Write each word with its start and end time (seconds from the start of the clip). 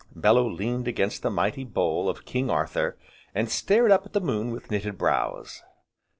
Bellew 0.15 0.49
leaned 0.51 0.87
against 0.87 1.21
the 1.21 1.29
mighty 1.29 1.63
bole 1.63 2.09
of 2.09 2.25
"King 2.25 2.49
Arthur," 2.49 2.97
and 3.35 3.51
stared 3.51 3.91
up 3.91 4.03
at 4.03 4.13
the 4.13 4.19
moon 4.19 4.49
with 4.49 4.71
knitted 4.71 4.97
brows. 4.97 5.61